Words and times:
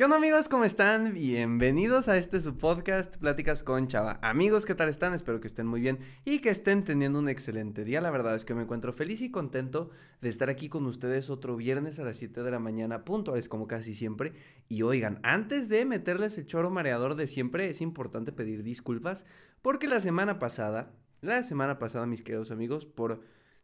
¿Qué 0.00 0.04
onda 0.04 0.16
amigos? 0.16 0.48
¿Cómo 0.48 0.64
están? 0.64 1.12
Bienvenidos 1.12 2.08
a 2.08 2.16
este 2.16 2.40
su 2.40 2.56
podcast 2.56 3.18
Pláticas 3.18 3.62
con 3.62 3.86
Chava. 3.86 4.18
Amigos, 4.22 4.64
¿qué 4.64 4.74
tal 4.74 4.88
están? 4.88 5.12
Espero 5.12 5.42
que 5.42 5.46
estén 5.46 5.66
muy 5.66 5.82
bien 5.82 5.98
y 6.24 6.38
que 6.38 6.48
estén 6.48 6.84
teniendo 6.84 7.18
un 7.18 7.28
excelente 7.28 7.84
día. 7.84 8.00
La 8.00 8.10
verdad 8.10 8.34
es 8.34 8.46
que 8.46 8.54
me 8.54 8.62
encuentro 8.62 8.94
feliz 8.94 9.20
y 9.20 9.30
contento 9.30 9.90
de 10.22 10.30
estar 10.30 10.48
aquí 10.48 10.70
con 10.70 10.86
ustedes 10.86 11.28
otro 11.28 11.54
viernes 11.54 11.98
a 11.98 12.04
las 12.04 12.16
7 12.16 12.42
de 12.42 12.50
la 12.50 12.58
mañana, 12.58 13.04
puntuales 13.04 13.50
como 13.50 13.68
casi 13.68 13.92
siempre. 13.92 14.32
Y 14.70 14.80
oigan, 14.80 15.20
antes 15.22 15.68
de 15.68 15.84
meterles 15.84 16.38
el 16.38 16.46
choro 16.46 16.70
mareador 16.70 17.14
de 17.14 17.26
siempre, 17.26 17.68
es 17.68 17.82
importante 17.82 18.32
pedir 18.32 18.62
disculpas 18.62 19.26
porque 19.60 19.86
la 19.86 20.00
semana 20.00 20.38
pasada, 20.38 20.94
la 21.20 21.42
semana 21.42 21.78
pasada, 21.78 22.06
mis 22.06 22.22
queridos 22.22 22.50
amigos, 22.50 22.86
por 22.86 23.20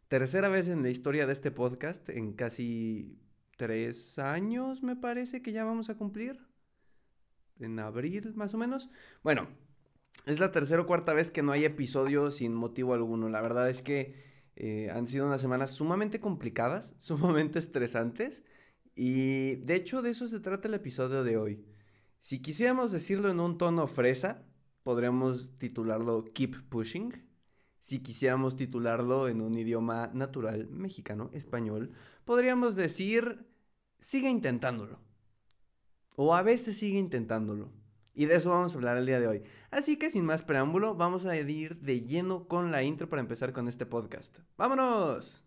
tercera 0.07 0.49
vez 0.49 0.67
en 0.67 0.83
la 0.83 0.91
historia 0.91 1.25
de 1.25 1.33
este 1.33 1.49
podcast, 1.49 2.07
en 2.09 2.33
casi 2.33 3.17
tres 3.57 4.17
años, 4.19 4.83
me 4.83 4.95
parece 4.95 5.41
que 5.41 5.51
ya 5.51 5.65
vamos 5.65 5.89
a 5.89 5.95
cumplir. 5.95 6.39
En 7.59 7.79
abril, 7.79 8.33
más 8.35 8.53
o 8.53 8.57
menos. 8.57 8.89
Bueno, 9.23 9.47
es 10.25 10.39
la 10.39 10.51
tercera 10.51 10.81
o 10.81 10.87
cuarta 10.87 11.13
vez 11.13 11.31
que 11.31 11.41
no 11.41 11.51
hay 11.51 11.65
episodio 11.65 12.31
sin 12.31 12.53
motivo 12.53 12.93
alguno. 12.93 13.29
La 13.29 13.41
verdad 13.41 13.69
es 13.69 13.81
que 13.81 14.15
eh, 14.55 14.89
han 14.91 15.07
sido 15.07 15.25
unas 15.25 15.41
semanas 15.41 15.71
sumamente 15.71 16.19
complicadas, 16.19 16.95
sumamente 16.99 17.59
estresantes. 17.59 18.43
Y 18.95 19.55
de 19.57 19.75
hecho 19.75 20.01
de 20.01 20.11
eso 20.11 20.27
se 20.27 20.39
trata 20.39 20.67
el 20.67 20.75
episodio 20.75 21.23
de 21.23 21.37
hoy. 21.37 21.65
Si 22.19 22.41
quisiéramos 22.41 22.91
decirlo 22.91 23.29
en 23.29 23.39
un 23.39 23.57
tono 23.57 23.87
fresa, 23.87 24.43
podríamos 24.83 25.57
titularlo 25.57 26.25
Keep 26.33 26.69
Pushing. 26.69 27.26
Si 27.79 27.99
quisiéramos 27.99 28.55
titularlo 28.55 29.27
en 29.27 29.41
un 29.41 29.57
idioma 29.57 30.09
natural, 30.13 30.67
mexicano, 30.69 31.29
español, 31.33 31.91
podríamos 32.25 32.75
decir, 32.75 33.45
sigue 33.99 34.29
intentándolo. 34.29 34.99
O 36.15 36.35
a 36.35 36.41
veces 36.41 36.77
sigue 36.77 36.99
intentándolo. 36.99 37.71
Y 38.13 38.25
de 38.25 38.35
eso 38.35 38.49
vamos 38.49 38.73
a 38.73 38.77
hablar 38.77 38.97
el 38.97 39.05
día 39.05 39.19
de 39.19 39.27
hoy. 39.27 39.43
Así 39.69 39.97
que 39.97 40.09
sin 40.09 40.25
más 40.25 40.41
preámbulo, 40.41 40.95
vamos 40.95 41.25
a 41.25 41.37
ir 41.37 41.79
de 41.79 42.01
lleno 42.01 42.47
con 42.47 42.71
la 42.71 42.81
intro 42.81 43.07
para 43.09 43.21
empezar 43.21 43.53
con 43.53 43.67
este 43.67 43.85
podcast. 43.85 44.39
¡Vámonos! 44.57 45.46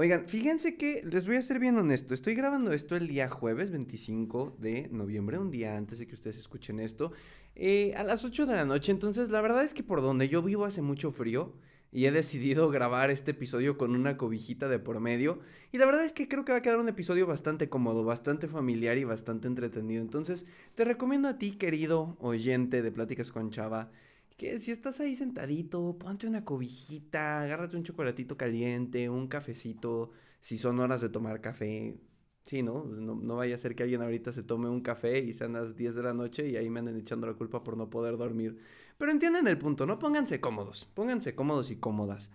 Oigan, 0.00 0.28
fíjense 0.28 0.76
que 0.76 1.02
les 1.02 1.26
voy 1.26 1.34
a 1.34 1.42
ser 1.42 1.58
bien 1.58 1.76
honesto. 1.76 2.14
Estoy 2.14 2.36
grabando 2.36 2.72
esto 2.72 2.94
el 2.94 3.08
día 3.08 3.28
jueves 3.28 3.72
25 3.72 4.54
de 4.60 4.86
noviembre, 4.92 5.38
un 5.38 5.50
día 5.50 5.76
antes 5.76 5.98
de 5.98 6.06
que 6.06 6.14
ustedes 6.14 6.38
escuchen 6.38 6.78
esto, 6.78 7.10
eh, 7.56 7.94
a 7.96 8.04
las 8.04 8.24
8 8.24 8.46
de 8.46 8.54
la 8.54 8.64
noche. 8.64 8.92
Entonces, 8.92 9.30
la 9.30 9.40
verdad 9.40 9.64
es 9.64 9.74
que 9.74 9.82
por 9.82 10.00
donde 10.00 10.28
yo 10.28 10.40
vivo 10.40 10.66
hace 10.66 10.82
mucho 10.82 11.10
frío 11.10 11.52
y 11.90 12.06
he 12.06 12.12
decidido 12.12 12.68
grabar 12.70 13.10
este 13.10 13.32
episodio 13.32 13.76
con 13.76 13.96
una 13.96 14.16
cobijita 14.16 14.68
de 14.68 14.78
por 14.78 15.00
medio. 15.00 15.40
Y 15.72 15.78
la 15.78 15.86
verdad 15.86 16.04
es 16.04 16.12
que 16.12 16.28
creo 16.28 16.44
que 16.44 16.52
va 16.52 16.58
a 16.58 16.62
quedar 16.62 16.78
un 16.78 16.88
episodio 16.88 17.26
bastante 17.26 17.68
cómodo, 17.68 18.04
bastante 18.04 18.46
familiar 18.46 18.98
y 18.98 19.02
bastante 19.02 19.48
entretenido. 19.48 20.00
Entonces, 20.00 20.46
te 20.76 20.84
recomiendo 20.84 21.26
a 21.26 21.38
ti, 21.38 21.56
querido 21.56 22.16
oyente 22.20 22.82
de 22.82 22.92
Pláticas 22.92 23.32
con 23.32 23.50
Chava, 23.50 23.90
que 24.38 24.58
si 24.60 24.70
estás 24.70 25.00
ahí 25.00 25.14
sentadito, 25.16 25.98
ponte 25.98 26.26
una 26.26 26.44
cobijita, 26.44 27.42
agárrate 27.42 27.76
un 27.76 27.82
chocolatito 27.84 28.36
caliente, 28.36 29.10
un 29.10 29.28
cafecito, 29.28 30.12
si 30.40 30.58
son 30.58 30.80
horas 30.80 31.00
de 31.02 31.10
tomar 31.10 31.40
café. 31.40 31.98
Sí, 32.46 32.62
¿no? 32.62 32.84
¿no? 32.84 33.36
vaya 33.36 33.56
a 33.56 33.58
ser 33.58 33.74
que 33.74 33.82
alguien 33.82 34.00
ahorita 34.00 34.32
se 34.32 34.42
tome 34.42 34.68
un 34.70 34.80
café 34.80 35.18
y 35.18 35.34
sean 35.34 35.52
las 35.54 35.76
10 35.76 35.94
de 35.96 36.02
la 36.04 36.14
noche 36.14 36.48
y 36.48 36.56
ahí 36.56 36.70
me 36.70 36.78
anden 36.80 36.96
echando 36.96 37.26
la 37.26 37.34
culpa 37.34 37.62
por 37.64 37.76
no 37.76 37.90
poder 37.90 38.16
dormir. 38.16 38.58
Pero 38.96 39.10
entienden 39.12 39.48
el 39.48 39.58
punto, 39.58 39.86
¿no? 39.86 39.98
Pónganse 39.98 40.40
cómodos, 40.40 40.86
pónganse 40.94 41.34
cómodos 41.34 41.70
y 41.70 41.76
cómodas. 41.76 42.30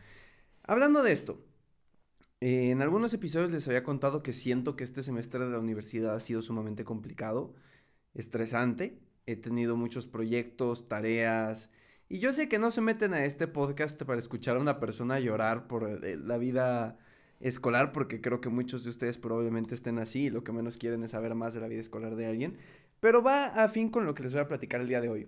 Hablando 0.64 1.04
de 1.04 1.14
esto, 1.14 1.44
en 2.42 2.82
algunos 2.82 3.14
episodios 3.14 3.52
les 3.52 3.68
había 3.68 3.84
contado 3.84 4.24
que 4.24 4.34
siento 4.34 4.76
que 4.76 4.84
este 4.84 5.04
semestre 5.04 5.46
de 5.46 5.52
la 5.52 5.60
universidad 5.60 6.16
ha 6.16 6.20
sido 6.20 6.42
sumamente 6.42 6.84
complicado, 6.84 7.56
estresante. 8.14 9.00
He 9.26 9.38
tenido 9.38 9.78
muchos 9.78 10.08
proyectos, 10.08 10.90
tareas, 10.90 11.72
y 12.14 12.20
yo 12.20 12.32
sé 12.32 12.48
que 12.48 12.60
no 12.60 12.70
se 12.70 12.80
meten 12.80 13.16
a 13.16 13.26
este 13.26 13.48
podcast 13.48 14.00
para 14.04 14.20
escuchar 14.20 14.58
a 14.58 14.60
una 14.60 14.80
persona 14.80 15.20
llorar 15.20 15.66
por 15.66 16.06
eh, 16.06 16.16
la 16.16 16.38
vida 16.38 17.00
escolar, 17.40 17.92
porque 17.92 18.22
creo 18.22 18.40
que 18.40 18.50
muchos 18.50 18.84
de 18.84 18.92
ustedes 18.92 19.18
probablemente 19.18 19.74
estén 19.74 19.98
así 19.98 20.26
y 20.26 20.30
lo 20.30 20.44
que 20.44 20.52
menos 20.52 20.78
quieren 20.78 21.02
es 21.02 21.10
saber 21.10 21.34
más 21.34 21.56
de 21.56 21.62
la 21.62 21.68
vida 21.68 21.82
escolar 21.82 22.16
de 22.16 22.28
alguien. 22.28 22.60
Pero 23.00 23.24
va 23.24 23.46
a 23.46 23.68
fin 23.68 23.90
con 23.90 24.06
lo 24.06 24.14
que 24.14 24.22
les 24.22 24.32
voy 24.32 24.44
a 24.44 24.48
platicar 24.48 24.80
el 24.80 24.90
día 24.90 25.02
de 25.02 25.10
hoy. 25.10 25.28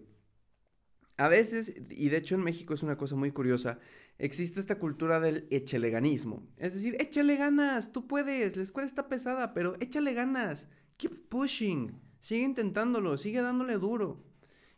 A 1.18 1.28
veces, 1.28 1.74
y 1.90 2.10
de 2.10 2.18
hecho 2.18 2.36
en 2.36 2.44
México 2.44 2.76
es 2.76 2.84
una 2.84 2.98
cosa 2.98 3.16
muy 3.16 3.32
curiosa, 3.32 3.80
existe 4.20 4.60
esta 4.60 4.78
cultura 4.78 5.20
del 5.20 5.48
echeleganismo. 5.50 6.48
Es 6.56 6.76
decir, 6.76 6.98
échale 7.00 7.36
ganas, 7.36 7.94
tú 7.94 8.06
puedes, 8.06 8.56
la 8.56 8.62
escuela 8.62 8.86
está 8.86 9.08
pesada, 9.08 9.56
pero 9.56 9.76
échale 9.80 10.14
ganas, 10.14 10.68
keep 10.98 11.30
pushing, 11.30 12.00
sigue 12.20 12.44
intentándolo, 12.44 13.18
sigue 13.18 13.42
dándole 13.42 13.80
duro. 13.80 14.24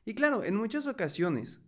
Y 0.06 0.14
claro, 0.14 0.46
en 0.46 0.56
muchas 0.56 0.88
ocasiones, 0.88 1.60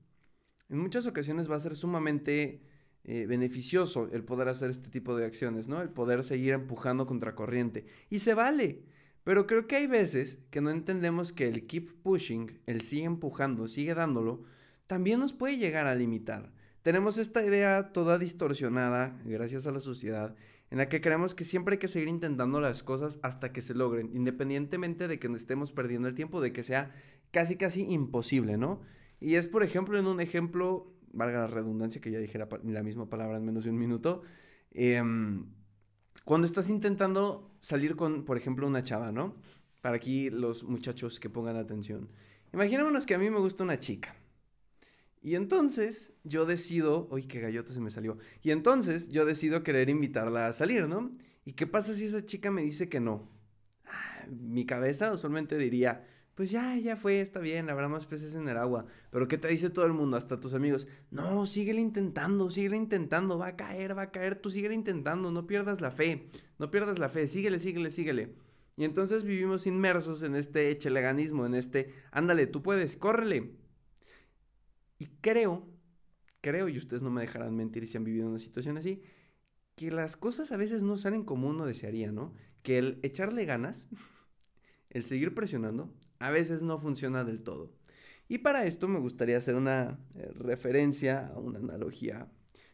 en 0.69 0.77
muchas 0.77 1.07
ocasiones 1.07 1.49
va 1.49 1.55
a 1.55 1.59
ser 1.59 1.75
sumamente 1.75 2.61
eh, 3.03 3.25
beneficioso 3.25 4.09
el 4.11 4.23
poder 4.23 4.49
hacer 4.49 4.69
este 4.69 4.89
tipo 4.89 5.15
de 5.15 5.25
acciones, 5.25 5.67
¿no? 5.67 5.81
El 5.81 5.89
poder 5.89 6.23
seguir 6.23 6.53
empujando 6.53 7.07
contra 7.07 7.35
corriente. 7.35 7.85
Y 8.09 8.19
se 8.19 8.33
vale. 8.33 8.83
Pero 9.23 9.47
creo 9.47 9.67
que 9.67 9.75
hay 9.75 9.87
veces 9.87 10.39
que 10.49 10.61
no 10.61 10.69
entendemos 10.69 11.33
que 11.33 11.47
el 11.47 11.67
keep 11.67 12.01
pushing, 12.01 12.59
el 12.65 12.81
sigue 12.81 13.03
empujando, 13.03 13.67
sigue 13.67 13.93
dándolo, 13.93 14.43
también 14.87 15.19
nos 15.19 15.33
puede 15.33 15.57
llegar 15.57 15.87
a 15.87 15.95
limitar. 15.95 16.51
Tenemos 16.81 17.17
esta 17.17 17.45
idea 17.45 17.91
toda 17.91 18.17
distorsionada, 18.17 19.19
gracias 19.25 19.67
a 19.67 19.71
la 19.71 19.81
sociedad, 19.81 20.35
en 20.71 20.77
la 20.77 20.87
que 20.87 21.01
creemos 21.01 21.35
que 21.35 21.43
siempre 21.43 21.73
hay 21.73 21.79
que 21.79 21.87
seguir 21.87 22.07
intentando 22.07 22.59
las 22.59 22.83
cosas 22.83 23.19
hasta 23.21 23.51
que 23.51 23.61
se 23.61 23.73
logren, 23.73 24.09
independientemente 24.15 25.07
de 25.07 25.19
que 25.19 25.29
no 25.29 25.35
estemos 25.35 25.71
perdiendo 25.71 26.07
el 26.07 26.15
tiempo, 26.15 26.41
de 26.41 26.53
que 26.53 26.63
sea 26.63 26.91
casi 27.31 27.55
casi 27.55 27.83
imposible, 27.83 28.57
¿no? 28.57 28.81
Y 29.19 29.35
es, 29.35 29.47
por 29.47 29.63
ejemplo, 29.63 29.97
en 29.99 30.07
un 30.07 30.21
ejemplo, 30.21 30.93
valga 31.11 31.39
la 31.39 31.47
redundancia 31.47 32.01
que 32.01 32.11
ya 32.11 32.19
dijera 32.19 32.47
la 32.63 32.83
misma 32.83 33.09
palabra 33.09 33.37
en 33.37 33.45
menos 33.45 33.63
de 33.63 33.69
un 33.69 33.77
minuto, 33.77 34.21
em, 34.71 35.45
cuando 36.23 36.45
estás 36.45 36.69
intentando 36.69 37.51
salir 37.59 37.95
con, 37.95 38.23
por 38.23 38.37
ejemplo, 38.37 38.67
una 38.67 38.83
chava, 38.83 39.11
¿no? 39.11 39.35
Para 39.81 39.95
aquí 39.95 40.29
los 40.29 40.63
muchachos 40.63 41.19
que 41.19 41.29
pongan 41.29 41.55
atención. 41.55 42.09
Imaginémonos 42.53 43.05
que 43.05 43.15
a 43.15 43.17
mí 43.19 43.29
me 43.29 43.39
gusta 43.39 43.63
una 43.63 43.79
chica. 43.79 44.15
Y 45.21 45.35
entonces 45.35 46.13
yo 46.23 46.45
decido, 46.45 47.07
uy, 47.11 47.23
qué 47.23 47.41
gallota 47.41 47.73
se 47.73 47.81
me 47.81 47.91
salió. 47.91 48.17
Y 48.41 48.51
entonces 48.51 49.09
yo 49.09 49.25
decido 49.25 49.63
querer 49.63 49.89
invitarla 49.89 50.47
a 50.47 50.53
salir, 50.53 50.87
¿no? 50.87 51.11
¿Y 51.45 51.53
qué 51.53 51.67
pasa 51.67 51.93
si 51.93 52.05
esa 52.05 52.25
chica 52.25 52.51
me 52.51 52.61
dice 52.61 52.89
que 52.89 52.99
no? 52.99 53.29
Ah, 53.85 54.25
mi 54.29 54.65
cabeza 54.65 55.11
usualmente 55.11 55.57
diría, 55.57 56.05
pues 56.39 56.51
ya, 56.51 56.77
ya 56.77 56.95
fue, 56.95 57.19
está 57.19 57.41
bien, 57.41 57.69
habrá 57.69 57.89
más 57.89 58.05
peces 58.05 58.33
en 58.33 58.47
el 58.47 58.55
agua. 58.55 58.85
Pero 59.11 59.27
¿qué 59.27 59.37
te 59.37 59.49
dice 59.49 59.69
todo 59.69 59.85
el 59.85 59.91
mundo, 59.91 60.15
hasta 60.15 60.39
tus 60.39 60.53
amigos? 60.53 60.87
No, 61.11 61.45
síguele 61.45 61.81
intentando, 61.81 62.49
síguele 62.49 62.77
intentando, 62.77 63.37
va 63.37 63.47
a 63.47 63.55
caer, 63.57 63.97
va 63.97 64.03
a 64.03 64.11
caer, 64.11 64.37
tú 64.37 64.49
síguele 64.49 64.73
intentando, 64.73 65.33
no 65.33 65.47
pierdas 65.47 65.81
la 65.81 65.91
fe, 65.91 66.29
no 66.57 66.71
pierdas 66.71 66.97
la 66.97 67.09
fe, 67.09 67.27
síguele, 67.27 67.59
síguele, 67.59 67.91
síguele. 67.91 68.35
Y 68.77 68.85
entonces 68.85 69.25
vivimos 69.25 69.67
inmersos 69.67 70.23
en 70.23 70.33
este 70.37 70.69
echeleganismo, 70.69 71.45
en 71.45 71.55
este, 71.55 71.93
ándale, 72.09 72.47
tú 72.47 72.63
puedes, 72.63 72.95
córrele. 72.95 73.51
Y 74.97 75.07
creo, 75.19 75.67
creo, 76.39 76.69
y 76.69 76.77
ustedes 76.77 77.03
no 77.03 77.11
me 77.11 77.19
dejarán 77.19 77.53
mentir 77.53 77.85
si 77.85 77.97
han 77.97 78.05
vivido 78.05 78.29
una 78.29 78.39
situación 78.39 78.77
así, 78.77 79.01
que 79.75 79.91
las 79.91 80.15
cosas 80.15 80.53
a 80.53 80.57
veces 80.57 80.83
no 80.83 80.97
salen 80.97 81.25
como 81.25 81.49
uno 81.49 81.65
desearía, 81.65 82.13
¿no? 82.13 82.33
Que 82.63 82.77
el 82.77 82.99
echarle 83.03 83.43
ganas, 83.43 83.89
el 84.89 85.03
seguir 85.03 85.35
presionando, 85.35 85.93
a 86.19 86.29
veces 86.29 86.61
no 86.61 86.77
funciona 86.77 87.23
del 87.23 87.41
todo. 87.41 87.71
Y 88.27 88.39
para 88.39 88.65
esto 88.65 88.87
me 88.87 88.99
gustaría 88.99 89.37
hacer 89.37 89.55
una 89.55 89.99
eh, 90.15 90.31
referencia 90.35 91.27
a 91.27 91.39
una 91.39 91.59
analogía, 91.59 92.27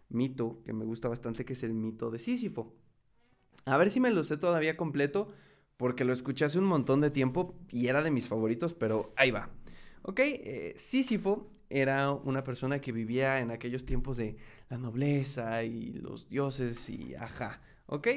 mito, 0.10 0.62
que 0.66 0.74
me 0.74 0.86
gusta 0.86 1.08
bastante, 1.08 1.46
que 1.46 1.54
es 1.54 1.64
el 1.64 1.74
mito 1.74 2.12
de 2.12 2.20
Sísifo. 2.20 2.76
A 3.66 3.78
ver 3.78 3.90
si 3.90 4.00
me 4.00 4.12
lo 4.12 4.24
sé 4.24 4.38
todavía 4.38 4.76
completo, 4.76 5.30
porque 5.78 6.04
lo 6.04 6.14
escuché 6.14 6.46
hace 6.46 6.60
un 6.60 6.66
montón 6.66 7.02
de 7.02 7.10
tiempo 7.10 7.56
y 7.72 7.88
era 7.88 8.02
de 8.02 8.12
mis 8.12 8.28
favoritos, 8.28 8.74
pero 8.74 9.14
ahí 9.16 9.32
va. 9.32 9.50
Ok, 10.02 10.20
eh, 10.20 10.74
Sísifo 10.78 11.52
era 11.70 12.12
una 12.12 12.44
persona 12.44 12.80
que 12.80 12.92
vivía 12.92 13.40
en 13.40 13.52
aquellos 13.52 13.86
tiempos 13.86 14.18
de 14.18 14.38
la 14.70 14.78
nobleza 14.78 15.64
y 15.64 15.94
los 15.94 16.30
dioses 16.30 16.90
y 16.90 17.16
ajá, 17.16 17.62
¿ok? 17.88 18.08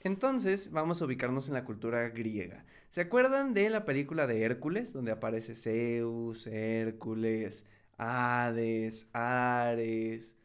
Entonces, 0.00 0.70
vamos 0.70 1.02
a 1.02 1.04
ubicarnos 1.06 1.48
en 1.48 1.54
la 1.54 1.64
cultura 1.64 2.08
griega. 2.10 2.64
¿Se 2.88 3.00
acuerdan 3.00 3.52
de 3.54 3.68
la 3.70 3.84
película 3.84 4.26
de 4.26 4.42
Hércules, 4.42 4.92
donde 4.92 5.12
aparece 5.12 5.56
Zeus, 5.56 6.46
Hércules, 6.46 7.64
Hades, 7.96 9.08
Ares? 9.12 10.36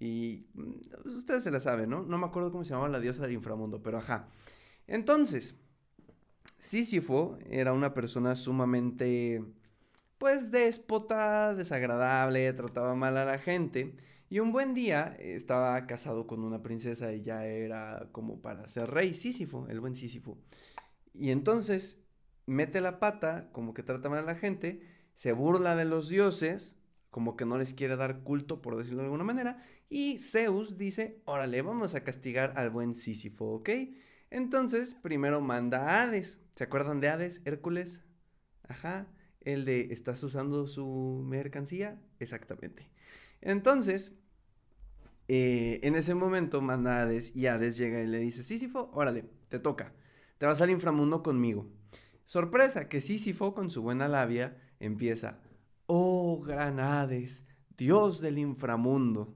Y 0.00 0.46
mm, 0.54 1.16
ustedes 1.16 1.44
se 1.44 1.50
la 1.50 1.60
saben, 1.60 1.90
¿no? 1.90 2.02
No 2.02 2.18
me 2.18 2.26
acuerdo 2.26 2.50
cómo 2.50 2.64
se 2.64 2.70
llamaba 2.70 2.88
la 2.88 3.00
diosa 3.00 3.22
del 3.22 3.32
inframundo, 3.32 3.82
pero 3.82 3.98
ajá. 3.98 4.28
Entonces, 4.86 5.56
Sísifo 6.58 7.38
era 7.50 7.72
una 7.72 7.94
persona 7.94 8.34
sumamente, 8.36 9.44
pues, 10.18 10.50
déspota, 10.50 11.54
desagradable, 11.54 12.52
trataba 12.54 12.94
mal 12.94 13.16
a 13.18 13.24
la 13.24 13.38
gente. 13.38 13.94
Y 14.34 14.40
un 14.40 14.50
buen 14.50 14.74
día 14.74 15.16
estaba 15.20 15.86
casado 15.86 16.26
con 16.26 16.42
una 16.42 16.60
princesa 16.60 17.12
y 17.12 17.22
ya 17.22 17.46
era 17.46 18.08
como 18.10 18.42
para 18.42 18.66
ser 18.66 18.90
rey, 18.90 19.14
Sísifo, 19.14 19.68
el 19.68 19.78
buen 19.78 19.94
Sísifo. 19.94 20.36
Y 21.12 21.30
entonces 21.30 22.02
mete 22.44 22.80
la 22.80 22.98
pata, 22.98 23.48
como 23.52 23.74
que 23.74 23.84
trata 23.84 24.08
mal 24.08 24.18
a 24.18 24.22
la 24.22 24.34
gente, 24.34 24.82
se 25.14 25.30
burla 25.30 25.76
de 25.76 25.84
los 25.84 26.08
dioses, 26.08 26.76
como 27.10 27.36
que 27.36 27.46
no 27.46 27.58
les 27.58 27.74
quiere 27.74 27.94
dar 27.94 28.24
culto, 28.24 28.60
por 28.60 28.76
decirlo 28.76 29.02
de 29.02 29.04
alguna 29.04 29.22
manera, 29.22 29.62
y 29.88 30.18
Zeus 30.18 30.78
dice, 30.78 31.22
órale, 31.26 31.62
vamos 31.62 31.94
a 31.94 32.02
castigar 32.02 32.54
al 32.56 32.70
buen 32.70 32.94
Sísifo, 32.94 33.44
¿ok? 33.52 33.70
Entonces, 34.30 34.96
primero 34.96 35.42
manda 35.42 35.88
a 35.88 36.02
Hades. 36.02 36.40
¿Se 36.56 36.64
acuerdan 36.64 36.98
de 36.98 37.08
Hades, 37.08 37.40
Hércules? 37.44 38.02
Ajá, 38.66 39.06
el 39.42 39.64
de, 39.64 39.92
¿estás 39.92 40.20
usando 40.24 40.66
su 40.66 41.22
mercancía? 41.24 42.02
Exactamente. 42.18 42.90
Entonces, 43.40 44.18
eh, 45.28 45.80
en 45.82 45.96
ese 45.96 46.14
momento 46.14 46.60
manda 46.60 47.02
Hades 47.02 47.34
y 47.34 47.46
Hades 47.46 47.76
llega 47.76 48.02
y 48.02 48.06
le 48.06 48.18
dice, 48.18 48.42
Sísifo, 48.42 48.90
órale, 48.92 49.24
te 49.48 49.58
toca, 49.58 49.92
te 50.38 50.46
vas 50.46 50.60
al 50.60 50.70
inframundo 50.70 51.22
conmigo. 51.22 51.66
Sorpresa, 52.24 52.88
que 52.88 53.00
Sísifo 53.00 53.52
con 53.52 53.70
su 53.70 53.82
buena 53.82 54.08
labia 54.08 54.56
empieza, 54.80 55.40
oh 55.86 56.42
gran 56.42 56.80
Hades, 56.80 57.44
dios 57.76 58.20
del 58.20 58.38
inframundo, 58.38 59.34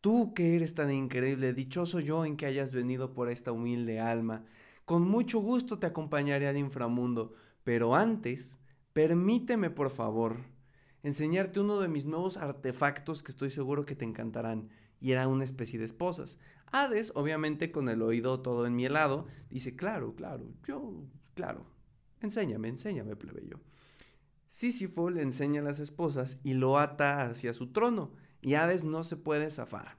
tú 0.00 0.34
que 0.34 0.56
eres 0.56 0.74
tan 0.74 0.90
increíble, 0.90 1.52
dichoso 1.52 2.00
yo 2.00 2.24
en 2.24 2.36
que 2.36 2.46
hayas 2.46 2.72
venido 2.72 3.14
por 3.14 3.30
esta 3.30 3.52
humilde 3.52 4.00
alma, 4.00 4.44
con 4.84 5.08
mucho 5.08 5.38
gusto 5.38 5.78
te 5.78 5.86
acompañaré 5.86 6.48
al 6.48 6.56
inframundo, 6.56 7.34
pero 7.62 7.94
antes, 7.94 8.58
permíteme 8.92 9.70
por 9.70 9.90
favor 9.90 10.38
enseñarte 11.02 11.60
uno 11.60 11.80
de 11.80 11.88
mis 11.88 12.06
nuevos 12.06 12.36
artefactos 12.36 13.22
que 13.22 13.32
estoy 13.32 13.50
seguro 13.50 13.86
que 13.86 13.96
te 13.96 14.04
encantarán. 14.04 14.68
Y 15.00 15.12
era 15.12 15.28
una 15.28 15.44
especie 15.44 15.78
de 15.78 15.86
esposas. 15.86 16.38
Hades, 16.72 17.12
obviamente 17.14 17.72
con 17.72 17.88
el 17.88 18.02
oído 18.02 18.40
todo 18.40 18.66
enmielado, 18.66 19.26
dice, 19.48 19.74
claro, 19.74 20.14
claro, 20.14 20.46
yo, 20.64 21.04
claro, 21.34 21.66
enséñame, 22.20 22.68
enséñame, 22.68 23.16
plebeyo. 23.16 23.60
Sísifo 24.46 25.10
le 25.10 25.22
enseña 25.22 25.62
a 25.62 25.64
las 25.64 25.78
esposas 25.78 26.38
y 26.44 26.54
lo 26.54 26.78
ata 26.78 27.22
hacia 27.22 27.54
su 27.54 27.72
trono, 27.72 28.12
y 28.42 28.54
Hades 28.54 28.84
no 28.84 29.04
se 29.04 29.16
puede 29.16 29.50
zafar. 29.50 29.96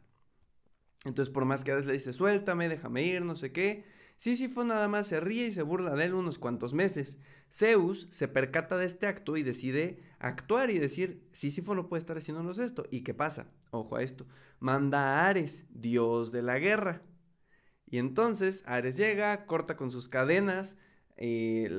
Entonces, 1.03 1.33
por 1.33 1.45
más 1.45 1.63
que 1.63 1.71
Hades 1.71 1.86
le 1.86 1.94
dice, 1.94 2.13
suéltame, 2.13 2.69
déjame 2.69 3.03
ir, 3.03 3.24
no 3.24 3.36
sé 3.36 3.51
qué, 3.51 3.86
Sísifo 4.22 4.64
nada 4.64 4.88
más 4.88 5.08
se 5.08 5.20
ríe 5.20 5.48
y 5.48 5.52
se 5.52 5.64
burla 5.64 5.96
de 5.96 6.06
él 6.06 6.14
unos 6.14 6.38
cuantos 6.38 6.76
meses. 6.76 7.18
Zeus 7.50 8.08
se 8.12 8.28
percata 8.28 8.78
de 8.78 8.86
este 8.86 9.08
acto 9.08 9.36
y 9.36 9.42
decide 9.42 10.04
actuar 10.20 10.70
y 10.70 10.78
decir, 10.78 11.28
Sísifo 11.32 11.74
no 11.74 11.90
puede 11.90 12.02
estar 12.02 12.20
haciéndonos 12.20 12.60
esto. 12.60 12.86
¿Y 12.92 13.02
qué 13.02 13.16
pasa? 13.16 13.50
Ojo 13.72 13.96
a 13.96 14.04
esto. 14.04 14.28
Manda 14.60 15.00
a 15.00 15.28
Ares, 15.28 15.66
dios 15.72 16.32
de 16.32 16.44
la 16.44 16.60
guerra. 16.60 17.02
Y 17.88 17.98
entonces 17.98 18.64
Ares 18.68 18.96
llega, 18.96 19.48
corta 19.48 19.76
con 19.76 19.90
sus 19.90 20.08
cadenas, 20.08 20.78
eh, 21.18 21.76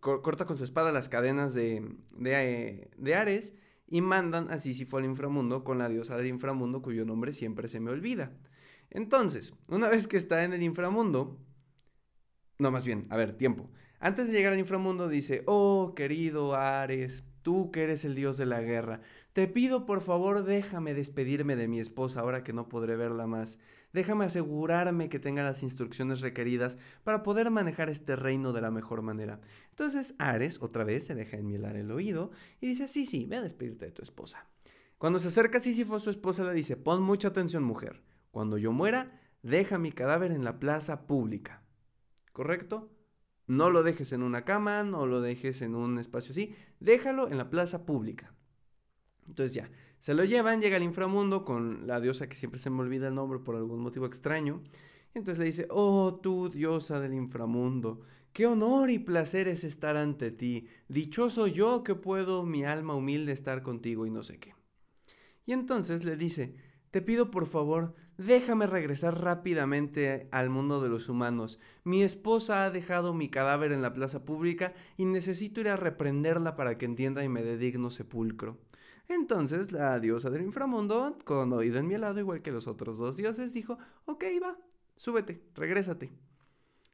corta 0.00 0.46
con 0.46 0.58
su 0.58 0.64
espada 0.64 0.90
las 0.90 1.08
cadenas 1.08 1.54
de, 1.54 1.94
de, 2.10 2.90
de 2.98 3.14
Ares 3.14 3.54
y 3.86 4.00
mandan 4.00 4.50
a 4.50 4.58
Sísifo 4.58 4.98
al 4.98 5.04
inframundo 5.04 5.62
con 5.62 5.78
la 5.78 5.88
diosa 5.88 6.16
del 6.16 6.26
inframundo 6.26 6.82
cuyo 6.82 7.04
nombre 7.04 7.32
siempre 7.32 7.68
se 7.68 7.78
me 7.78 7.92
olvida. 7.92 8.32
Entonces, 8.90 9.54
una 9.68 9.88
vez 9.88 10.08
que 10.08 10.16
está 10.16 10.42
en 10.42 10.54
el 10.54 10.64
inframundo, 10.64 11.38
no, 12.58 12.70
más 12.70 12.84
bien, 12.84 13.06
a 13.10 13.16
ver, 13.16 13.36
tiempo. 13.36 13.68
Antes 13.98 14.28
de 14.28 14.34
llegar 14.34 14.52
al 14.52 14.58
inframundo 14.58 15.08
dice, 15.08 15.42
oh 15.46 15.94
querido 15.96 16.54
Ares, 16.54 17.24
tú 17.42 17.70
que 17.70 17.84
eres 17.84 18.04
el 18.04 18.14
dios 18.14 18.36
de 18.36 18.46
la 18.46 18.60
guerra, 18.60 19.00
te 19.32 19.48
pido 19.48 19.86
por 19.86 20.00
favor 20.00 20.44
déjame 20.44 20.94
despedirme 20.94 21.56
de 21.56 21.68
mi 21.68 21.80
esposa 21.80 22.20
ahora 22.20 22.44
que 22.44 22.52
no 22.52 22.68
podré 22.68 22.96
verla 22.96 23.26
más. 23.26 23.58
Déjame 23.92 24.24
asegurarme 24.24 25.08
que 25.08 25.18
tenga 25.18 25.42
las 25.42 25.62
instrucciones 25.62 26.20
requeridas 26.20 26.78
para 27.02 27.22
poder 27.22 27.50
manejar 27.50 27.90
este 27.90 28.14
reino 28.14 28.52
de 28.52 28.60
la 28.60 28.70
mejor 28.70 29.02
manera. 29.02 29.40
Entonces 29.70 30.14
Ares 30.18 30.60
otra 30.60 30.84
vez 30.84 31.06
se 31.06 31.14
deja 31.14 31.38
enmielar 31.38 31.76
el 31.76 31.90
oído 31.90 32.30
y 32.60 32.68
dice, 32.68 32.88
sí, 32.88 33.06
sí, 33.06 33.26
ve 33.26 33.36
a 33.36 33.42
despedirte 33.42 33.86
de 33.86 33.92
tu 33.92 34.02
esposa. 34.02 34.46
Cuando 34.98 35.18
se 35.18 35.28
acerca 35.28 35.60
Sísifo 35.60 35.96
a 35.96 36.00
su 36.00 36.10
esposa 36.10 36.44
le 36.44 36.54
dice, 36.54 36.76
pon 36.76 37.02
mucha 37.02 37.28
atención 37.28 37.64
mujer, 37.64 38.02
cuando 38.30 38.58
yo 38.58 38.70
muera, 38.70 39.20
deja 39.42 39.78
mi 39.78 39.92
cadáver 39.92 40.30
en 40.30 40.44
la 40.44 40.60
plaza 40.60 41.06
pública. 41.06 41.63
¿Correcto? 42.34 42.90
No 43.46 43.70
lo 43.70 43.82
dejes 43.82 44.12
en 44.12 44.22
una 44.22 44.44
cama, 44.44 44.84
no 44.84 45.06
lo 45.06 45.22
dejes 45.22 45.62
en 45.62 45.74
un 45.74 45.98
espacio 45.98 46.32
así, 46.32 46.54
déjalo 46.80 47.30
en 47.30 47.38
la 47.38 47.48
plaza 47.48 47.86
pública. 47.86 48.34
Entonces 49.26 49.54
ya, 49.54 49.70
se 50.00 50.12
lo 50.12 50.24
llevan, 50.24 50.60
llega 50.60 50.76
al 50.76 50.82
inframundo 50.82 51.44
con 51.44 51.86
la 51.86 52.00
diosa 52.00 52.28
que 52.28 52.34
siempre 52.34 52.60
se 52.60 52.68
me 52.68 52.82
olvida 52.82 53.08
el 53.08 53.14
nombre 53.14 53.38
por 53.38 53.56
algún 53.56 53.80
motivo 53.80 54.04
extraño. 54.04 54.62
entonces 55.14 55.38
le 55.38 55.46
dice, 55.46 55.66
oh 55.70 56.20
tú 56.22 56.50
diosa 56.50 57.00
del 57.00 57.14
inframundo, 57.14 58.02
qué 58.32 58.46
honor 58.46 58.90
y 58.90 58.98
placer 58.98 59.46
es 59.46 59.62
estar 59.62 59.96
ante 59.96 60.30
ti. 60.32 60.66
Dichoso 60.88 61.46
yo 61.46 61.84
que 61.84 61.94
puedo 61.94 62.44
mi 62.44 62.64
alma 62.64 62.94
humilde 62.94 63.32
estar 63.32 63.62
contigo 63.62 64.06
y 64.06 64.10
no 64.10 64.22
sé 64.24 64.38
qué. 64.38 64.54
Y 65.46 65.52
entonces 65.52 66.04
le 66.04 66.16
dice, 66.16 66.56
te 66.94 67.02
pido 67.02 67.32
por 67.32 67.46
favor, 67.46 67.92
déjame 68.18 68.68
regresar 68.68 69.20
rápidamente 69.20 70.28
al 70.30 70.48
mundo 70.48 70.80
de 70.80 70.88
los 70.88 71.08
humanos. 71.08 71.58
Mi 71.82 72.04
esposa 72.04 72.64
ha 72.64 72.70
dejado 72.70 73.14
mi 73.14 73.28
cadáver 73.28 73.72
en 73.72 73.82
la 73.82 73.92
plaza 73.92 74.24
pública 74.24 74.74
y 74.96 75.04
necesito 75.04 75.60
ir 75.60 75.70
a 75.70 75.76
reprenderla 75.76 76.54
para 76.54 76.78
que 76.78 76.84
entienda 76.84 77.24
y 77.24 77.28
me 77.28 77.42
dé 77.42 77.58
digno 77.58 77.90
sepulcro. 77.90 78.60
Entonces 79.08 79.72
la 79.72 79.98
diosa 79.98 80.30
del 80.30 80.42
inframundo, 80.42 81.18
con 81.24 81.52
oído 81.52 81.80
en 81.80 81.88
mi 81.88 81.98
lado, 81.98 82.20
igual 82.20 82.42
que 82.42 82.52
los 82.52 82.68
otros 82.68 82.96
dos 82.96 83.16
dioses, 83.16 83.52
dijo, 83.52 83.76
ok, 84.04 84.22
va, 84.40 84.56
súbete, 84.94 85.42
regrésate. 85.56 86.12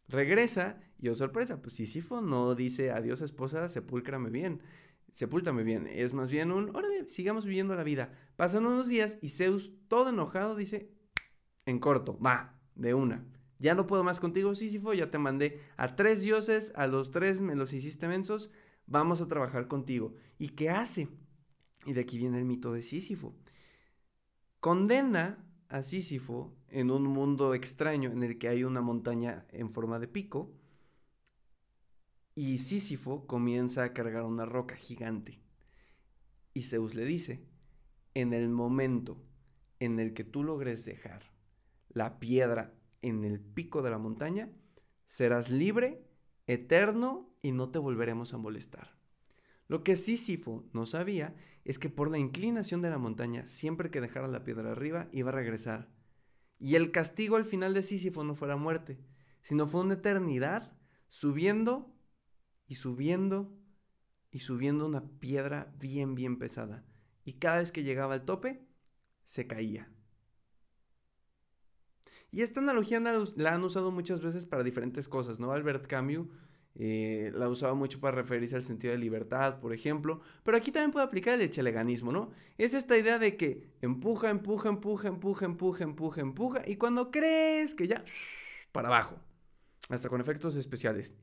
Regresa 0.09 0.81
y 0.99 1.11
oh 1.11 1.15
sorpresa, 1.15 1.61
pues 1.61 1.75
Sísifo 1.75 2.23
no 2.23 2.55
dice 2.55 2.91
adiós 2.91 3.21
esposa, 3.21 3.69
sepúlcrame 3.69 4.31
bien 4.31 4.63
sepúltame 5.13 5.63
bien. 5.63 5.87
Es 5.87 6.13
más 6.13 6.31
bien 6.31 6.53
un, 6.53 6.75
órale, 6.75 7.09
sigamos 7.09 7.45
viviendo 7.45 7.75
la 7.75 7.83
vida. 7.83 8.13
Pasan 8.37 8.67
unos 8.67 8.89
días 8.89 9.19
y 9.21 9.31
Zeus, 9.31 9.73
todo 9.89 10.11
enojado, 10.11 10.57
dice, 10.57 10.91
en 11.67 11.79
corto, 11.79 12.19
va, 12.19 12.61
de 12.75 12.95
una. 12.95 13.27
Ya 13.59 13.75
no 13.75 13.87
puedo 13.87 14.03
más 14.05 14.21
contigo, 14.21 14.55
Sísifo, 14.55 14.95
ya 14.95 15.11
te 15.11 15.19
mandé 15.19 15.61
a 15.77 15.95
tres 15.95 16.23
dioses, 16.23 16.73
a 16.77 16.87
los 16.87 17.11
tres 17.11 17.43
me 17.43 17.55
los 17.55 17.73
hiciste 17.75 18.09
mensos, 18.09 18.51
vamos 18.87 19.21
a 19.21 19.29
trabajar 19.29 19.69
contigo. 19.69 20.15
¿Y 20.39 20.51
qué 20.51 20.71
hace? 20.71 21.09
Y 21.85 21.93
de 21.93 22.01
aquí 22.01 22.17
viene 22.17 22.39
el 22.39 22.47
mito 22.47 22.73
de 22.73 22.83
Sísifo. 22.83 23.35
Condena 24.61 25.47
a 25.69 25.83
Sísifo 25.83 26.57
en 26.69 26.91
un 26.91 27.05
mundo 27.05 27.55
extraño 27.55 28.11
en 28.11 28.23
el 28.23 28.39
que 28.39 28.49
hay 28.49 28.65
una 28.65 28.81
montaña 28.81 29.47
en 29.51 29.71
forma 29.71 29.99
de 29.99 30.09
pico, 30.09 30.53
y 32.35 32.59
Sísifo 32.59 33.27
comienza 33.27 33.85
a 33.85 33.93
cargar 33.93 34.25
una 34.25 34.45
roca 34.45 34.77
gigante. 34.77 35.41
Y 36.55 36.63
Zeus 36.63 36.95
le 36.95 37.05
dice, 37.05 37.45
en 38.15 38.33
el 38.33 38.49
momento 38.49 39.23
en 39.79 39.99
el 39.99 40.15
que 40.15 40.25
tú 40.25 40.45
logres 40.45 40.85
dejar 40.85 41.33
la 41.89 42.19
piedra 42.19 42.75
en 43.03 43.25
el 43.25 43.41
pico 43.41 43.83
de 43.83 43.91
la 43.91 43.99
montaña, 43.99 44.51
serás 45.07 45.51
libre, 45.51 46.07
eterno 46.47 47.35
y 47.43 47.53
no 47.53 47.71
te 47.71 47.79
volveremos 47.79 48.35
a 48.35 48.39
molestar. 48.39 48.97
Lo 49.69 49.85
que 49.85 49.97
Sísifo 49.97 50.65
no 50.73 50.87
sabía 50.87 51.35
es 51.65 51.79
que 51.79 51.89
por 51.89 52.11
la 52.11 52.19
inclinación 52.19 52.83
de 52.83 52.91
la 52.91 52.99
montaña, 52.99 53.47
siempre 53.47 53.91
que 53.91 54.01
dejara 54.01 54.29
la 54.29 54.45
piedra 54.45 54.73
arriba, 54.73 55.09
iba 55.13 55.31
a 55.31 55.35
regresar. 55.35 55.89
Y 56.59 56.75
el 56.75 56.91
castigo 56.91 57.37
al 57.37 57.45
final 57.45 57.75
de 57.75 57.83
Sísifo 57.83 58.25
no 58.25 58.35
fue 58.35 58.49
la 58.49 58.57
muerte, 58.57 58.99
sino 59.43 59.67
fue 59.67 59.83
una 59.83 59.95
eternidad 59.95 60.73
subiendo 61.09 61.95
y 62.71 62.77
subiendo 62.77 63.53
y 64.31 64.39
subiendo 64.39 64.87
una 64.87 65.03
piedra 65.19 65.75
bien, 65.81 66.15
bien 66.15 66.39
pesada. 66.39 66.85
Y 67.25 67.33
cada 67.33 67.59
vez 67.59 67.73
que 67.73 67.83
llegaba 67.83 68.15
al 68.15 68.25
tope, 68.25 68.65
se 69.25 69.49
caía. 69.49 69.91
Y 72.31 72.43
esta 72.43 72.61
analogía 72.61 73.01
la 73.01 73.55
han 73.55 73.65
usado 73.65 73.91
muchas 73.91 74.23
veces 74.23 74.47
para 74.47 74.63
diferentes 74.63 75.09
cosas, 75.09 75.41
¿no? 75.41 75.51
Albert 75.51 75.89
Camus 75.89 76.29
eh, 76.77 77.33
la 77.35 77.49
usaba 77.49 77.75
mucho 77.75 77.99
para 77.99 78.19
referirse 78.19 78.55
al 78.55 78.63
sentido 78.63 78.93
de 78.93 78.99
libertad, 78.99 79.59
por 79.59 79.73
ejemplo, 79.73 80.21
pero 80.45 80.57
aquí 80.57 80.71
también 80.71 80.93
puede 80.93 81.07
aplicar 81.07 81.35
el 81.35 81.41
echeleganismo, 81.41 82.13
¿no? 82.13 82.31
Es 82.57 82.73
esta 82.75 82.97
idea 82.97 83.19
de 83.19 83.37
que 83.37 83.67
empuja, 83.83 84.31
empuja, 84.31 84.69
empuja, 84.69 85.09
empuja, 85.09 85.45
empuja, 85.45 85.83
empuja, 85.83 86.21
empuja, 86.21 86.63
y 86.69 86.77
cuando 86.77 87.11
crees 87.11 87.75
que 87.75 87.89
ya, 87.89 88.05
para 88.71 88.87
abajo. 88.87 89.19
Hasta 89.89 90.09
con 90.09 90.21
efectos 90.21 90.55
especiales. 90.55 91.15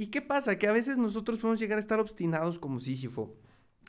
¿Y 0.00 0.06
qué 0.06 0.22
pasa? 0.22 0.56
Que 0.56 0.66
a 0.66 0.72
veces 0.72 0.96
nosotros 0.96 1.40
podemos 1.40 1.60
llegar 1.60 1.76
a 1.76 1.80
estar 1.82 2.00
obstinados 2.00 2.58
como 2.58 2.80
Sísifo, 2.80 3.36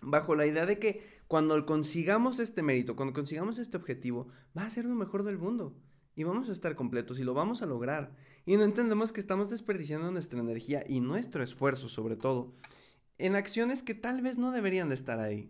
bajo 0.01 0.35
la 0.35 0.45
idea 0.45 0.65
de 0.65 0.77
que 0.77 1.21
cuando 1.29 1.65
consigamos 1.65 2.37
este 2.39 2.61
mérito, 2.63 2.97
cuando 2.97 3.13
consigamos 3.13 3.59
este 3.59 3.77
objetivo, 3.77 4.27
va 4.55 4.65
a 4.65 4.69
ser 4.69 4.83
lo 4.83 4.93
mejor 4.93 5.23
del 5.23 5.37
mundo. 5.37 5.73
Y 6.13 6.23
vamos 6.23 6.49
a 6.49 6.51
estar 6.51 6.75
completos 6.75 7.17
y 7.17 7.23
lo 7.23 7.33
vamos 7.33 7.61
a 7.61 7.65
lograr. 7.65 8.11
Y 8.45 8.57
no 8.57 8.65
entendemos 8.65 9.13
que 9.13 9.21
estamos 9.21 9.49
desperdiciando 9.49 10.11
nuestra 10.11 10.41
energía 10.41 10.83
y 10.85 10.99
nuestro 10.99 11.43
esfuerzo 11.43 11.87
sobre 11.87 12.17
todo 12.17 12.57
en 13.17 13.37
acciones 13.37 13.81
que 13.81 13.95
tal 13.95 14.21
vez 14.21 14.37
no 14.37 14.51
deberían 14.51 14.89
de 14.89 14.95
estar 14.95 15.21
ahí. 15.21 15.49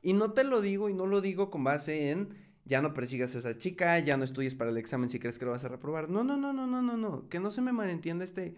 Y 0.00 0.14
no 0.14 0.32
te 0.32 0.42
lo 0.42 0.62
digo 0.62 0.88
y 0.88 0.94
no 0.94 1.04
lo 1.04 1.20
digo 1.20 1.50
con 1.50 1.64
base 1.64 2.12
en 2.12 2.30
ya 2.64 2.80
no 2.80 2.94
persigas 2.94 3.34
a 3.34 3.40
esa 3.40 3.58
chica, 3.58 3.98
ya 3.98 4.16
no 4.16 4.24
estudies 4.24 4.54
para 4.54 4.70
el 4.70 4.78
examen 4.78 5.10
si 5.10 5.18
crees 5.18 5.38
que 5.38 5.44
lo 5.44 5.50
vas 5.50 5.64
a 5.64 5.68
reprobar. 5.68 6.08
No, 6.08 6.24
no, 6.24 6.38
no, 6.38 6.54
no, 6.54 6.66
no, 6.66 6.80
no, 6.80 6.96
no. 6.96 7.28
Que 7.28 7.40
no 7.40 7.50
se 7.50 7.60
me 7.60 7.72
malentienda 7.72 8.24
este 8.24 8.54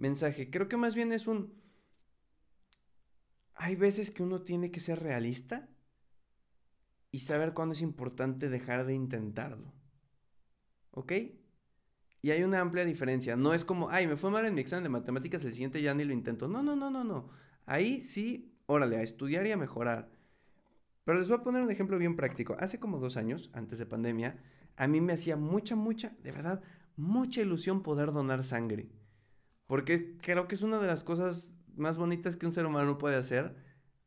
mensaje. 0.00 0.50
Creo 0.50 0.68
que 0.68 0.76
más 0.76 0.94
bien 0.94 1.12
es 1.12 1.26
un... 1.26 1.54
Hay 3.54 3.76
veces 3.76 4.10
que 4.10 4.22
uno 4.22 4.42
tiene 4.42 4.70
que 4.70 4.80
ser 4.80 5.02
realista 5.02 5.68
y 7.10 7.20
saber 7.20 7.52
cuándo 7.52 7.74
es 7.74 7.82
importante 7.82 8.48
dejar 8.48 8.86
de 8.86 8.94
intentarlo. 8.94 9.72
¿Ok? 10.92 11.12
Y 12.22 12.30
hay 12.30 12.42
una 12.42 12.60
amplia 12.60 12.84
diferencia. 12.84 13.36
No 13.36 13.54
es 13.54 13.64
como, 13.64 13.90
ay, 13.90 14.06
me 14.06 14.16
fue 14.16 14.30
mal 14.30 14.46
en 14.46 14.54
mi 14.54 14.60
examen 14.60 14.84
de 14.84 14.88
matemáticas, 14.88 15.44
el 15.44 15.52
siguiente 15.52 15.82
ya 15.82 15.94
ni 15.94 16.04
lo 16.04 16.12
intento. 16.12 16.48
No, 16.48 16.62
no, 16.62 16.74
no, 16.76 16.90
no, 16.90 17.04
no. 17.04 17.30
Ahí 17.66 18.00
sí, 18.00 18.54
órale, 18.66 18.96
a 18.96 19.02
estudiar 19.02 19.46
y 19.46 19.52
a 19.52 19.56
mejorar. 19.56 20.10
Pero 21.04 21.18
les 21.18 21.28
voy 21.28 21.38
a 21.38 21.42
poner 21.42 21.62
un 21.62 21.70
ejemplo 21.70 21.98
bien 21.98 22.16
práctico. 22.16 22.56
Hace 22.58 22.78
como 22.78 22.98
dos 22.98 23.16
años, 23.16 23.50
antes 23.52 23.78
de 23.78 23.86
pandemia, 23.86 24.42
a 24.76 24.86
mí 24.86 25.00
me 25.00 25.12
hacía 25.12 25.36
mucha, 25.36 25.76
mucha, 25.76 26.16
de 26.22 26.32
verdad, 26.32 26.62
mucha 26.96 27.40
ilusión 27.40 27.82
poder 27.82 28.12
donar 28.12 28.44
sangre. 28.44 28.88
Porque 29.70 30.16
creo 30.20 30.48
que 30.48 30.56
es 30.56 30.62
una 30.62 30.80
de 30.80 30.88
las 30.88 31.04
cosas 31.04 31.54
más 31.76 31.96
bonitas 31.96 32.36
que 32.36 32.44
un 32.44 32.50
ser 32.50 32.66
humano 32.66 32.98
puede 32.98 33.14
hacer, 33.14 33.54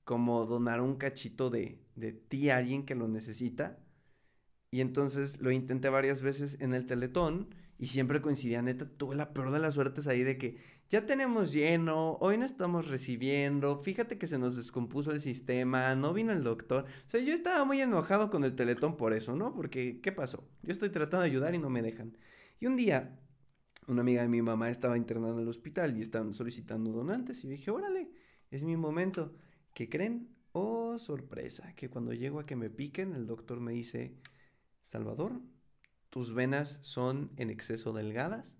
como 0.03 0.45
donar 0.45 0.81
un 0.81 0.97
cachito 0.97 1.49
de, 1.49 1.79
de 1.95 2.11
ti 2.11 2.49
a 2.49 2.57
alguien 2.57 2.85
que 2.85 2.95
lo 2.95 3.07
necesita. 3.07 3.79
Y 4.71 4.81
entonces 4.81 5.39
lo 5.39 5.51
intenté 5.51 5.87
varias 5.87 6.21
veces 6.21 6.57
en 6.59 6.73
el 6.73 6.85
teletón 6.85 7.55
y 7.79 7.87
siempre 7.87 8.21
coincidía, 8.21 8.61
neta, 8.61 8.89
tuve 8.89 9.15
la 9.15 9.31
peor 9.31 9.51
de 9.51 9.59
las 9.59 9.75
suertes 9.75 10.05
ahí 10.07 10.23
de 10.23 10.37
que 10.37 10.57
ya 10.89 11.05
tenemos 11.05 11.53
lleno, 11.53 12.17
hoy 12.19 12.37
no 12.37 12.43
estamos 12.43 12.89
recibiendo, 12.89 13.81
fíjate 13.83 14.17
que 14.17 14.27
se 14.27 14.37
nos 14.37 14.57
descompuso 14.57 15.13
el 15.13 15.21
sistema, 15.21 15.95
no 15.95 16.11
vino 16.11 16.33
el 16.33 16.43
doctor. 16.43 16.87
O 17.07 17.09
sea, 17.09 17.21
yo 17.21 17.33
estaba 17.33 17.63
muy 17.63 17.79
enojado 17.79 18.29
con 18.29 18.43
el 18.43 18.57
teletón 18.57 18.97
por 18.97 19.13
eso, 19.13 19.33
¿no? 19.33 19.55
Porque, 19.55 20.01
¿qué 20.01 20.11
pasó? 20.11 20.45
Yo 20.61 20.73
estoy 20.73 20.89
tratando 20.89 21.21
de 21.21 21.27
ayudar 21.27 21.55
y 21.55 21.57
no 21.57 21.69
me 21.69 21.81
dejan. 21.81 22.17
Y 22.59 22.65
un 22.65 22.75
día, 22.75 23.17
una 23.87 24.01
amiga 24.01 24.21
de 24.21 24.29
mi 24.29 24.41
mamá 24.41 24.69
estaba 24.69 24.97
internada 24.97 25.33
en 25.33 25.39
el 25.39 25.47
hospital 25.47 25.97
y 25.97 26.01
estaban 26.01 26.33
solicitando 26.33 26.91
donantes 26.91 27.43
y 27.43 27.49
dije, 27.49 27.71
órale, 27.71 28.09
es 28.51 28.63
mi 28.63 28.77
momento. 28.77 29.35
¿Qué 29.73 29.89
creen? 29.89 30.29
Oh, 30.51 30.97
sorpresa, 30.99 31.73
que 31.75 31.89
cuando 31.89 32.13
llego 32.13 32.39
a 32.39 32.45
que 32.45 32.55
me 32.55 32.69
piquen, 32.69 33.13
el 33.15 33.27
doctor 33.27 33.59
me 33.59 33.73
dice, 33.73 34.15
Salvador, 34.81 35.41
tus 36.09 36.33
venas 36.33 36.79
son 36.81 37.31
en 37.37 37.49
exceso 37.49 37.93
delgadas 37.93 38.57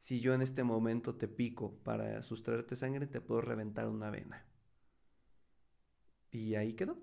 si 0.00 0.20
yo 0.20 0.34
en 0.34 0.42
este 0.42 0.64
momento 0.64 1.14
te 1.14 1.28
pico 1.28 1.76
para 1.84 2.22
sustraerte 2.22 2.74
sangre, 2.76 3.06
te 3.06 3.20
puedo 3.20 3.42
reventar 3.42 3.88
una 3.88 4.10
vena. 4.10 4.44
Y 6.32 6.54
ahí 6.54 6.74
quedó. 6.74 6.98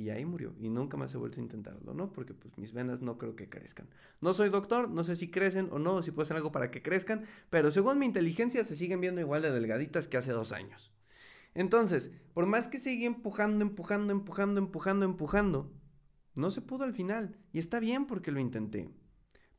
Y 0.00 0.08
ahí 0.08 0.24
murió. 0.24 0.54
Y 0.58 0.70
nunca 0.70 0.96
más 0.96 1.12
he 1.12 1.18
vuelto 1.18 1.40
a 1.40 1.42
intentarlo, 1.42 1.92
¿no? 1.92 2.10
Porque 2.10 2.32
pues 2.32 2.56
mis 2.56 2.72
venas 2.72 3.02
no 3.02 3.18
creo 3.18 3.36
que 3.36 3.50
crezcan. 3.50 3.86
No 4.22 4.32
soy 4.32 4.48
doctor, 4.48 4.88
no 4.88 5.04
sé 5.04 5.14
si 5.14 5.30
crecen 5.30 5.68
o 5.72 5.78
no, 5.78 6.02
si 6.02 6.10
puedo 6.10 6.22
hacer 6.22 6.38
algo 6.38 6.52
para 6.52 6.70
que 6.70 6.80
crezcan, 6.82 7.26
pero 7.50 7.70
según 7.70 7.98
mi 7.98 8.06
inteligencia 8.06 8.64
se 8.64 8.76
siguen 8.76 9.02
viendo 9.02 9.20
igual 9.20 9.42
de 9.42 9.52
delgaditas 9.52 10.08
que 10.08 10.16
hace 10.16 10.32
dos 10.32 10.52
años. 10.52 10.90
Entonces, 11.52 12.12
por 12.32 12.46
más 12.46 12.66
que 12.66 12.78
seguí 12.78 13.04
empujando, 13.04 13.62
empujando, 13.62 14.10
empujando, 14.10 14.58
empujando, 14.58 15.04
empujando, 15.04 15.70
no 16.34 16.50
se 16.50 16.62
pudo 16.62 16.84
al 16.84 16.94
final. 16.94 17.36
Y 17.52 17.58
está 17.58 17.78
bien 17.78 18.06
porque 18.06 18.32
lo 18.32 18.40
intenté. 18.40 18.88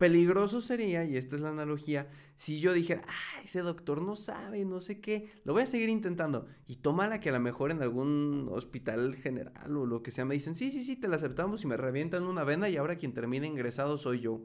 Peligroso 0.02 0.62
sería, 0.62 1.06
y 1.06 1.16
esta 1.16 1.36
es 1.36 1.44
la 1.44 1.50
analogía, 1.50 2.10
si 2.36 2.60
yo 2.60 2.74
dijera, 2.74 3.04
ah, 3.08 3.42
ese 3.44 3.60
doctor 3.60 4.02
no 4.02 4.16
sabe, 4.16 4.66
no 4.66 4.82
sé 4.82 5.00
qué, 5.00 5.30
lo 5.44 5.54
voy 5.54 5.62
a 5.62 5.68
seguir 5.68 5.90
intentando. 5.90 6.48
Y 6.66 6.78
tomara 6.78 7.20
que 7.20 7.30
a 7.30 7.34
lo 7.34 7.40
mejor 7.40 7.70
en 7.70 7.84
algún 7.84 8.50
hospital 8.52 9.14
general 9.14 9.78
o 9.78 9.86
lo 9.86 10.02
que 10.02 10.10
sea 10.10 10.26
me 10.26 10.34
dicen, 10.34 10.56
sí, 10.56 10.72
sí, 10.72 10.84
sí, 10.84 10.96
te 10.96 11.08
la 11.08 11.18
aceptamos 11.18 11.64
y 11.64 11.68
me 11.68 11.78
revientan 11.78 12.24
una 12.24 12.44
vena 12.44 12.68
y 12.68 12.78
ahora 12.78 12.96
quien 12.96 13.14
termina 13.14 13.46
ingresado 13.46 14.00
soy 14.00 14.22
yo. 14.22 14.42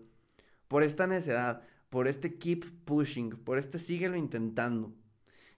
Por 0.69 0.83
esta 0.83 1.07
necedad, 1.07 1.63
por 1.89 2.07
este 2.07 2.37
keep 2.37 2.67
pushing, 2.85 3.31
por 3.31 3.57
este 3.57 3.79
síguelo 3.79 4.19
intentando. 4.19 4.93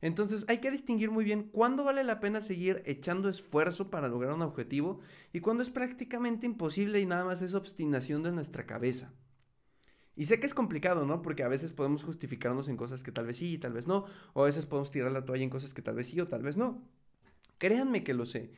Entonces 0.01 0.45
hay 0.47 0.59
que 0.59 0.71
distinguir 0.71 1.11
muy 1.11 1.25
bien 1.25 1.43
cuándo 1.51 1.83
vale 1.83 2.05
la 2.05 2.21
pena 2.21 2.41
seguir 2.41 2.85
echando 2.87 3.29
esfuerzo 3.29 3.91
para 3.91 4.07
lograr 4.07 4.35
un 4.35 4.43
objetivo 4.43 5.01
y 5.33 5.41
cuándo 5.41 5.65
es 5.65 5.71
prácticamente 5.71 6.47
imposible 6.47 7.01
y 7.01 7.07
nada 7.07 7.25
más 7.25 7.43
es 7.43 7.55
obstinación 7.55 8.23
de 8.23 8.31
nuestra 8.31 8.65
cabeza. 8.65 9.13
Y 10.19 10.25
sé 10.25 10.41
que 10.41 10.47
es 10.47 10.53
complicado, 10.53 11.07
¿no? 11.07 11.23
Porque 11.23 11.45
a 11.45 11.49
veces 11.49 11.73
podemos 11.73 12.03
justificarnos 12.03 12.67
en 12.67 12.77
cosas 12.77 13.05
que 13.05 13.13
tal 13.13 13.27
vez 13.27 13.37
sí 13.37 13.53
y 13.53 13.59
tal 13.59 13.73
vez 13.73 13.87
no. 13.87 14.07
O 14.33 14.43
a 14.43 14.47
veces 14.47 14.67
podemos 14.67 14.91
tirar 14.91 15.13
la 15.13 15.25
toalla 15.25 15.45
en 15.45 15.49
cosas 15.49 15.73
que 15.73 15.81
tal 15.81 15.95
vez 15.95 16.09
sí 16.09 16.19
o 16.21 16.27
tal 16.27 16.43
vez 16.43 16.57
no. 16.57 16.83
Créanme 17.59 18.03
que 18.03 18.15
lo 18.15 18.27
sé. 18.27 18.51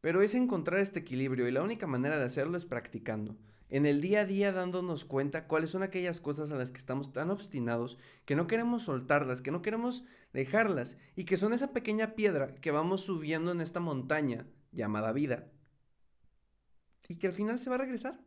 Pero 0.00 0.22
es 0.22 0.34
encontrar 0.34 0.80
este 0.80 1.00
equilibrio 1.00 1.46
y 1.46 1.52
la 1.52 1.62
única 1.62 1.86
manera 1.86 2.18
de 2.18 2.24
hacerlo 2.24 2.56
es 2.56 2.64
practicando. 2.64 3.36
En 3.68 3.84
el 3.84 4.00
día 4.00 4.22
a 4.22 4.24
día 4.24 4.52
dándonos 4.52 5.04
cuenta 5.04 5.46
cuáles 5.48 5.68
son 5.68 5.82
aquellas 5.82 6.18
cosas 6.18 6.50
a 6.50 6.56
las 6.56 6.70
que 6.70 6.78
estamos 6.78 7.12
tan 7.12 7.30
obstinados 7.30 7.98
que 8.24 8.34
no 8.34 8.46
queremos 8.46 8.84
soltarlas, 8.84 9.42
que 9.42 9.50
no 9.50 9.60
queremos 9.60 10.06
dejarlas 10.32 10.96
y 11.14 11.26
que 11.26 11.36
son 11.36 11.52
esa 11.52 11.74
pequeña 11.74 12.14
piedra 12.14 12.54
que 12.54 12.70
vamos 12.70 13.02
subiendo 13.02 13.52
en 13.52 13.60
esta 13.60 13.80
montaña 13.80 14.46
llamada 14.70 15.12
vida 15.12 15.52
y 17.06 17.16
que 17.16 17.26
al 17.26 17.34
final 17.34 17.60
se 17.60 17.68
va 17.68 17.76
a 17.76 17.80
regresar 17.80 18.18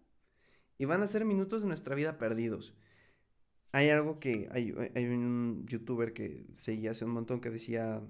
y 0.77 0.85
van 0.85 1.01
a 1.01 1.07
ser 1.07 1.25
minutos 1.25 1.61
de 1.61 1.67
nuestra 1.67 1.95
vida 1.95 2.17
perdidos. 2.17 2.73
Hay 3.71 3.89
algo 3.89 4.19
que, 4.19 4.47
hay, 4.51 4.71
un 4.71 5.65
youtuber 5.67 6.13
que 6.13 6.47
seguía 6.53 6.91
hace 6.91 7.05
un 7.05 7.11
montón 7.11 7.41
que 7.41 7.49
decía 7.49 8.01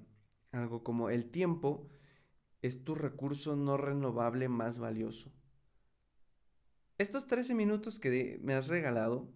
algo 0.51 0.83
como, 0.83 1.09
el 1.09 1.25
tiempo 1.25 1.89
es 2.61 2.83
tu 2.83 2.95
recurso 2.95 3.55
no 3.55 3.77
renovable 3.77 4.47
más 4.47 4.79
valioso. 4.79 5.31
Estos 6.97 7.27
13 7.27 7.55
minutos 7.55 7.99
que 7.99 8.39
me 8.43 8.53
has 8.53 8.67
regalado, 8.67 9.27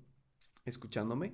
escuchándome, 0.65 1.33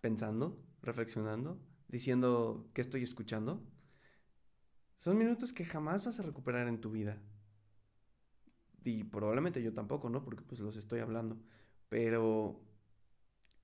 pensando, 0.00 0.60
reflexionando, 0.82 1.60
diciendo 1.88 2.70
que 2.74 2.80
estoy 2.80 3.02
escuchando, 3.02 3.62
son 4.96 5.18
minutos 5.18 5.52
que 5.52 5.64
jamás 5.64 6.04
vas 6.04 6.18
a 6.20 6.22
recuperar 6.22 6.68
en 6.68 6.80
tu 6.80 6.90
vida. 6.90 7.20
Y 8.84 9.04
probablemente 9.04 9.62
yo 9.62 9.72
tampoco, 9.72 10.08
¿no? 10.08 10.24
Porque 10.24 10.42
pues 10.42 10.60
los 10.60 10.76
estoy 10.76 11.00
hablando. 11.00 11.38
Pero 11.88 12.60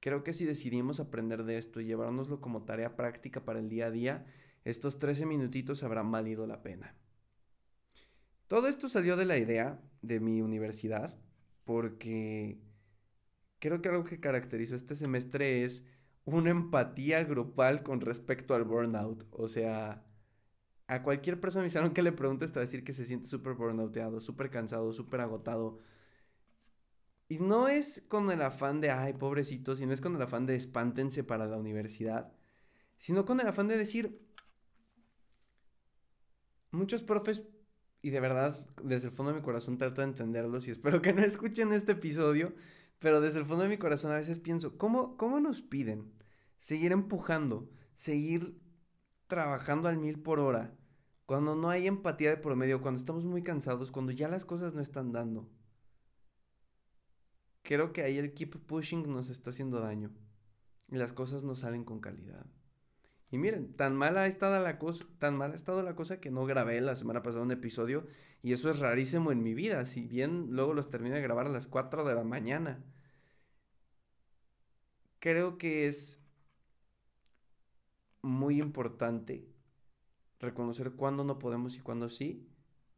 creo 0.01 0.23
que 0.25 0.33
si 0.33 0.45
decidimos 0.45 1.01
aprender 1.01 1.45
de 1.45 1.59
esto 1.59 1.81
y 1.81 1.87
llevárnoslo 1.87 2.41
como 2.41 2.65
tarea 2.65 2.97
práctica 2.97 3.45
para 3.45 3.59
el 3.59 3.69
día 3.69 3.87
a 3.87 3.91
día, 3.91 4.27
estos 4.65 4.99
13 4.99 5.27
minutitos 5.27 5.83
habrán 5.83 6.11
valido 6.11 6.47
la 6.47 6.63
pena. 6.63 6.95
Todo 8.47 8.69
esto 8.69 8.89
salió 8.89 9.17
de 9.17 9.27
la 9.27 9.37
idea 9.39 9.81
de 10.03 10.21
mi 10.21 10.41
universidad 10.41 11.15
porque 11.65 12.59
creo 13.59 13.83
que 13.83 13.89
algo 13.89 14.05
que 14.05 14.21
caracterizó 14.21 14.75
este 14.75 14.95
semestre 14.95 15.65
es 15.65 15.85
una 16.25 16.51
empatía 16.51 17.25
grupal 17.25 17.83
con 17.83 18.01
respecto 18.01 18.55
al 18.55 18.65
burnout. 18.65 19.27
O 19.33 19.49
sea, 19.49 20.05
a 20.88 21.02
cualquier 21.02 21.38
persona 21.38 21.66
hicieron 21.66 21.92
que 21.92 22.02
le 22.02 22.12
preguntes 22.12 22.50
te 22.50 22.59
va 22.59 22.62
a 22.62 22.66
decir 22.66 22.83
que 22.83 22.95
se 22.95 23.04
siente 23.04 23.28
súper 23.28 23.52
burnouteado, 23.52 24.21
súper 24.21 24.50
cansado, 24.50 24.92
súper 24.95 25.21
agotado. 25.21 25.80
Y 27.28 27.38
no 27.40 27.68
es 27.68 28.02
con 28.09 28.30
el 28.30 28.40
afán 28.40 28.80
de, 28.80 28.90
ay, 28.90 29.12
pobrecito, 29.12 29.76
sino 29.76 29.92
es 29.92 30.00
con 30.00 30.16
el 30.16 30.23
afán 30.23 30.47
de 30.47 30.57
espántense 30.57 31.23
para 31.25 31.47
la 31.47 31.59
universidad, 31.59 32.33
sino 32.97 33.26
con 33.26 33.38
el 33.38 33.47
afán 33.47 33.68
de 33.68 33.76
decir, 33.76 34.26
muchos 36.71 37.02
profes, 37.02 37.42
y 38.00 38.09
de 38.09 38.21
verdad, 38.21 38.66
desde 38.83 39.09
el 39.09 39.12
fondo 39.12 39.33
de 39.33 39.40
mi 39.40 39.45
corazón 39.45 39.76
trato 39.76 40.00
de 40.00 40.09
entenderlos 40.09 40.68
y 40.68 40.71
espero 40.71 41.02
que 41.02 41.12
no 41.12 41.23
escuchen 41.23 41.75
este 41.75 41.92
episodio, 41.92 42.54
pero 42.99 43.21
desde 43.21 43.40
el 43.40 43.45
fondo 43.45 43.64
de 43.64 43.71
mi 43.71 43.76
corazón 43.76 44.11
a 44.12 44.16
veces 44.16 44.38
pienso, 44.38 44.78
¿cómo, 44.78 45.18
cómo 45.18 45.38
nos 45.38 45.61
piden 45.61 46.14
seguir 46.57 46.92
empujando, 46.92 47.68
seguir 47.95 48.59
trabajando 49.28 49.88
al 49.88 49.99
mil 49.99 50.18
por 50.18 50.40
hora, 50.40 50.75
cuando 51.26 51.54
no 51.54 51.70
hay 51.70 51.87
empatía 51.87 52.30
de 52.30 52.38
promedio, 52.38 52.80
cuando 52.80 52.99
estamos 52.99 53.25
muy 53.25 53.42
cansados, 53.42 53.92
cuando 53.92 54.12
ya 54.12 54.28
las 54.28 54.44
cosas 54.44 54.75
no 54.75 54.80
están 54.80 55.12
dando. 55.12 55.49
Creo 57.62 57.92
que 57.92 58.02
ahí 58.02 58.16
el 58.16 58.32
keep 58.32 58.58
pushing 58.66 59.12
nos 59.12 59.28
está 59.28 59.50
haciendo 59.50 59.78
daño 59.80 60.11
y 60.90 60.97
las 60.97 61.12
cosas 61.12 61.44
no 61.44 61.54
salen 61.54 61.85
con 61.85 62.00
calidad. 62.00 62.47
Y 63.30 63.37
miren, 63.37 63.75
tan 63.75 63.94
mala 63.94 64.23
ha 64.23 64.26
estado 64.26 64.62
la 64.64 64.78
cosa, 64.78 65.04
tan 65.18 65.37
mala 65.37 65.52
ha 65.52 65.56
estado 65.56 65.82
la 65.82 65.94
cosa 65.94 66.18
que 66.18 66.30
no 66.30 66.47
grabé 66.47 66.80
la 66.80 66.97
semana 66.97 67.23
pasada 67.23 67.44
un 67.44 67.52
episodio 67.52 68.06
y 68.42 68.52
eso 68.54 68.70
es 68.70 68.78
rarísimo 68.78 69.32
en 69.32 69.42
mi 69.42 69.52
vida, 69.52 69.85
si 69.85 70.06
bien 70.06 70.49
luego 70.50 70.73
los 70.73 70.88
termino 70.88 71.16
de 71.16 71.20
grabar 71.20 71.47
a 71.47 71.50
las 71.50 71.66
4 71.66 72.04
de 72.04 72.14
la 72.14 72.25
mañana. 72.25 72.82
creo 75.18 75.58
que 75.58 75.88
es 75.88 76.20
muy 78.23 78.61
importante 78.61 79.47
reconocer 80.41 80.93
cuándo 80.93 81.25
no 81.25 81.39
podemos 81.39 81.77
y 81.77 81.81
cuándo 81.81 82.09
sí, 82.09 82.49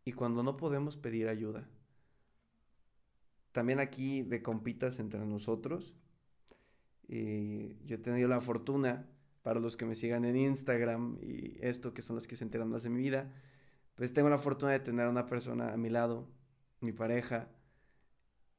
y 0.05 0.13
cuando 0.13 0.43
no 0.43 0.57
podemos 0.57 0.97
pedir 0.97 1.29
ayuda. 1.29 1.69
También 3.53 3.81
aquí 3.81 4.23
de 4.23 4.43
compitas 4.43 4.99
entre 4.99 5.21
nosotros. 5.21 5.95
Eh, 7.09 7.77
yo 7.85 7.97
he 7.97 7.99
tenido 7.99 8.29
la 8.29 8.41
fortuna, 8.41 9.09
para 9.43 9.61
los 9.61 9.77
que 9.77 9.87
me 9.87 9.95
sigan 9.95 10.25
en 10.25 10.37
Instagram 10.37 11.19
y 11.23 11.59
esto, 11.61 11.95
que 11.95 12.03
son 12.03 12.17
los 12.17 12.27
que 12.27 12.37
se 12.37 12.45
enteran 12.45 12.69
más 12.69 12.83
de 12.83 12.91
mi 12.91 13.01
vida, 13.01 13.33
pues 13.95 14.13
tengo 14.13 14.29
la 14.29 14.39
fortuna 14.39 14.73
de 14.73 14.81
tener 14.81 15.07
a 15.07 15.11
una 15.11 15.27
persona 15.27 15.73
a 15.73 15.77
mi 15.77 15.89
lado, 15.91 16.29
mi 16.81 16.93
pareja. 16.93 17.49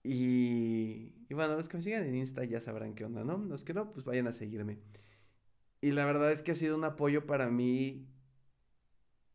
Y, 0.04 1.14
y 1.30 1.34
bueno, 1.34 1.56
los 1.56 1.70
que 1.70 1.78
me 1.78 1.84
sigan 1.84 2.04
en 2.04 2.16
Insta 2.16 2.44
ya 2.44 2.60
sabrán 2.60 2.96
qué 2.96 3.06
onda, 3.06 3.24
¿no? 3.24 3.38
Los 3.38 3.64
que 3.64 3.74
no, 3.74 3.92
pues 3.92 4.06
vayan 4.06 4.28
a 4.28 4.34
seguirme. 4.34 4.80
Y 5.82 5.92
la 5.92 6.06
verdad 6.06 6.32
es 6.32 6.44
que 6.44 6.52
ha 6.52 6.56
sido 6.56 6.78
un 6.78 6.84
apoyo 6.84 7.26
para 7.26 7.50
mí 7.50 8.08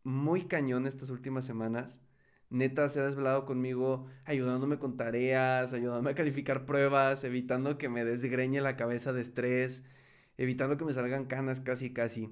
muy 0.04 0.46
cañón 0.46 0.86
estas 0.86 1.10
últimas 1.10 1.44
semanas. 1.44 2.00
Neta 2.48 2.88
se 2.88 3.00
ha 3.00 3.06
desvelado 3.06 3.44
conmigo 3.44 4.06
ayudándome 4.24 4.78
con 4.78 4.96
tareas, 4.96 5.72
ayudándome 5.72 6.12
a 6.12 6.14
calificar 6.14 6.64
pruebas, 6.64 7.24
evitando 7.24 7.76
que 7.76 7.88
me 7.88 8.04
desgreñe 8.04 8.60
la 8.60 8.76
cabeza 8.76 9.12
de 9.12 9.22
estrés, 9.22 9.84
evitando 10.36 10.76
que 10.76 10.84
me 10.84 10.94
salgan 10.94 11.24
canas 11.24 11.60
casi 11.60 11.92
casi. 11.92 12.30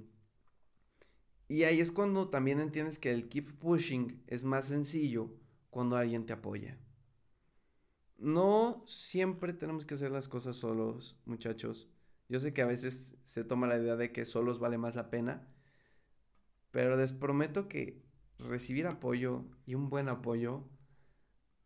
Y 1.48 1.64
ahí 1.64 1.80
es 1.80 1.90
cuando 1.90 2.28
también 2.30 2.60
entiendes 2.60 3.00
que 3.00 3.10
el 3.10 3.28
keep 3.28 3.58
pushing 3.58 4.22
es 4.28 4.44
más 4.44 4.66
sencillo 4.66 5.32
cuando 5.70 5.96
alguien 5.96 6.26
te 6.26 6.32
apoya. 6.32 6.78
No 8.16 8.84
siempre 8.86 9.52
tenemos 9.52 9.84
que 9.84 9.94
hacer 9.94 10.12
las 10.12 10.28
cosas 10.28 10.56
solos, 10.56 11.18
muchachos. 11.26 11.90
Yo 12.28 12.40
sé 12.40 12.52
que 12.52 12.62
a 12.62 12.66
veces 12.66 13.16
se 13.24 13.44
toma 13.44 13.66
la 13.66 13.78
idea 13.78 13.96
de 13.96 14.12
que 14.12 14.24
solos 14.24 14.58
vale 14.58 14.78
más 14.78 14.94
la 14.94 15.10
pena, 15.10 15.46
pero 16.70 16.96
les 16.96 17.12
prometo 17.12 17.68
que 17.68 18.02
recibir 18.38 18.86
apoyo 18.86 19.44
y 19.66 19.74
un 19.74 19.90
buen 19.90 20.08
apoyo 20.08 20.64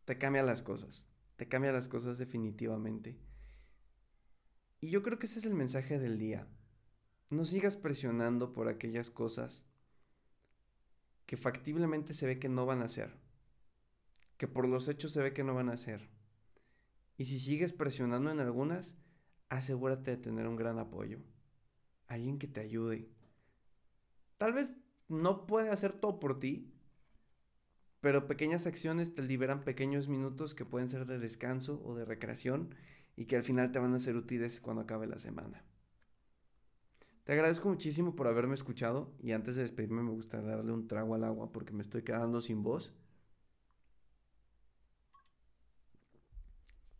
te 0.04 0.18
cambia 0.18 0.42
las 0.42 0.62
cosas. 0.62 1.08
Te 1.36 1.48
cambia 1.48 1.72
las 1.72 1.88
cosas 1.88 2.18
definitivamente. 2.18 3.18
Y 4.80 4.90
yo 4.90 5.02
creo 5.02 5.18
que 5.18 5.26
ese 5.26 5.38
es 5.38 5.44
el 5.44 5.54
mensaje 5.54 5.98
del 5.98 6.18
día. 6.18 6.48
No 7.30 7.44
sigas 7.44 7.76
presionando 7.76 8.52
por 8.52 8.68
aquellas 8.68 9.10
cosas 9.10 9.64
que 11.26 11.36
factiblemente 11.36 12.14
se 12.14 12.26
ve 12.26 12.38
que 12.38 12.48
no 12.48 12.64
van 12.64 12.82
a 12.82 12.88
ser. 12.88 13.10
Que 14.36 14.48
por 14.48 14.66
los 14.66 14.88
hechos 14.88 15.12
se 15.12 15.20
ve 15.20 15.32
que 15.32 15.44
no 15.44 15.54
van 15.54 15.68
a 15.68 15.76
ser. 15.76 16.08
Y 17.16 17.26
si 17.26 17.38
sigues 17.38 17.72
presionando 17.72 18.30
en 18.30 18.40
algunas, 18.40 18.96
asegúrate 19.48 20.12
de 20.12 20.16
tener 20.16 20.46
un 20.46 20.56
gran 20.56 20.78
apoyo. 20.78 21.18
Alguien 22.06 22.38
que 22.38 22.48
te 22.48 22.60
ayude. 22.60 23.08
Tal 24.36 24.52
vez 24.52 24.76
no 25.08 25.46
puede 25.46 25.70
hacer 25.70 25.92
todo 25.92 26.20
por 26.20 26.38
ti, 26.38 26.72
pero 28.00 28.26
pequeñas 28.26 28.66
acciones 28.66 29.14
te 29.14 29.22
liberan 29.22 29.64
pequeños 29.64 30.08
minutos 30.08 30.54
que 30.54 30.64
pueden 30.64 30.88
ser 30.88 31.06
de 31.06 31.18
descanso 31.18 31.82
o 31.84 31.94
de 31.94 32.04
recreación 32.04 32.74
y 33.16 33.26
que 33.26 33.36
al 33.36 33.42
final 33.42 33.72
te 33.72 33.78
van 33.78 33.94
a 33.94 33.98
ser 33.98 34.16
útiles 34.16 34.60
cuando 34.60 34.82
acabe 34.82 35.06
la 35.06 35.18
semana. 35.18 35.64
Te 37.24 37.32
agradezco 37.32 37.68
muchísimo 37.68 38.14
por 38.14 38.26
haberme 38.26 38.54
escuchado 38.54 39.12
y 39.20 39.32
antes 39.32 39.56
de 39.56 39.62
despedirme 39.62 40.02
me 40.02 40.12
gusta 40.12 40.40
darle 40.40 40.72
un 40.72 40.88
trago 40.88 41.14
al 41.14 41.24
agua 41.24 41.52
porque 41.52 41.72
me 41.72 41.82
estoy 41.82 42.02
quedando 42.02 42.40
sin 42.40 42.62
voz. 42.62 42.94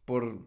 Por 0.04 0.44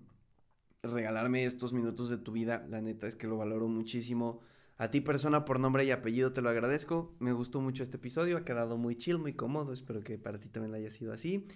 regalarme 0.83 1.45
estos 1.45 1.73
minutos 1.73 2.09
de 2.09 2.17
tu 2.17 2.31
vida, 2.31 2.65
la 2.69 2.81
neta 2.81 3.07
es 3.07 3.15
que 3.15 3.27
lo 3.27 3.37
valoro 3.37 3.67
muchísimo. 3.67 4.41
A 4.77 4.89
ti 4.89 4.99
persona 4.99 5.45
por 5.45 5.59
nombre 5.59 5.85
y 5.85 5.91
apellido 5.91 6.33
te 6.33 6.41
lo 6.41 6.49
agradezco. 6.49 7.15
Me 7.19 7.33
gustó 7.33 7.61
mucho 7.61 7.83
este 7.83 7.97
episodio, 7.97 8.37
ha 8.37 8.45
quedado 8.45 8.77
muy 8.77 8.95
chill, 8.95 9.19
muy 9.19 9.33
cómodo. 9.33 9.73
Espero 9.73 10.03
que 10.03 10.17
para 10.17 10.39
ti 10.39 10.49
también 10.49 10.73
haya 10.73 10.89
sido 10.89 11.13
así. 11.13 11.47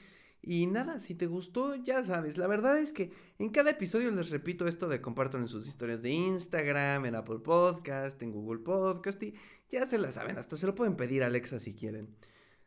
Y 0.44 0.68
nada, 0.68 1.00
si 1.00 1.16
te 1.16 1.26
gustó, 1.26 1.74
ya 1.74 2.04
sabes, 2.04 2.38
la 2.38 2.46
verdad 2.46 2.78
es 2.78 2.94
que 2.94 3.12
en 3.40 3.50
cada 3.50 3.72
episodio 3.72 4.12
les 4.12 4.30
repito 4.30 4.68
esto 4.68 4.88
de 4.88 5.02
comparto 5.02 5.40
en 5.40 5.48
sus 5.48 5.68
historias 5.68 6.04
de 6.04 6.12
Instagram, 6.12 7.06
en 7.06 7.16
Apple 7.16 7.40
Podcast, 7.40 8.22
en 8.22 8.32
Google 8.32 8.60
Podcast 8.60 9.24
y 9.24 9.34
ya 9.70 9.88
se 9.88 9.98
la 9.98 10.12
saben, 10.12 10.38
hasta 10.38 10.56
se 10.56 10.68
lo 10.68 10.76
pueden 10.76 10.98
pedir 10.98 11.24
a 11.24 11.28
Alexa 11.28 11.58
si 11.58 11.74
quieren. 11.74 12.16